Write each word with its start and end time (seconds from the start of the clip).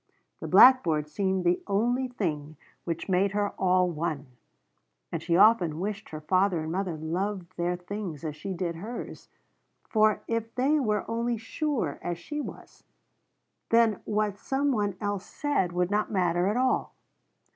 The 0.39 0.47
blackboard 0.47 1.07
seemed 1.07 1.43
the 1.43 1.61
only 1.67 2.07
thing 2.07 2.57
which 2.85 3.07
made 3.07 3.33
her 3.33 3.49
all 3.51 3.87
one, 3.87 4.25
and 5.11 5.21
she 5.21 5.37
often 5.37 5.79
wished 5.79 6.09
her 6.09 6.19
father 6.21 6.61
and 6.63 6.71
mother 6.71 6.97
loved 6.97 7.55
their 7.55 7.75
things 7.75 8.23
as 8.23 8.35
she 8.35 8.51
did 8.51 8.77
hers, 8.77 9.29
for 9.87 10.23
if 10.27 10.55
they 10.55 10.79
were 10.79 11.05
only 11.07 11.37
sure, 11.37 11.99
as 12.01 12.17
she 12.17 12.41
was, 12.41 12.83
then 13.69 13.99
what 14.05 14.39
some 14.39 14.71
one 14.71 14.95
else 14.99 15.27
said 15.27 15.71
would 15.71 15.91
not 15.91 16.09
matter 16.09 16.47
at 16.47 16.57
all. 16.57 16.95